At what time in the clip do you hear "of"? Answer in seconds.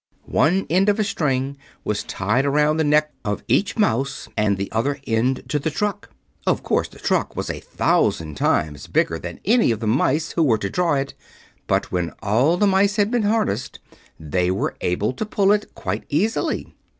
0.89-0.97, 3.23-3.43, 6.47-6.63, 9.69-9.79